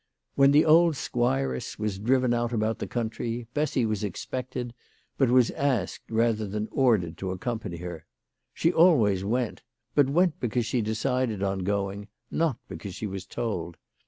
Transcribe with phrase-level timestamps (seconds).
[0.33, 4.73] When the old squiress was driven out about the county, Bessy was expected,
[5.19, 8.07] but was asked rather than ordered to accompany her.
[8.51, 9.61] She always went;
[9.93, 13.77] but went because she decided on going, not because she was told.